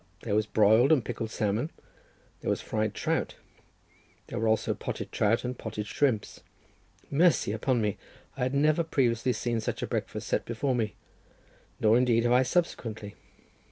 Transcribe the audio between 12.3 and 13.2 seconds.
I subsequently.